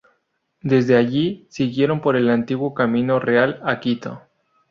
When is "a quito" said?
3.63-4.23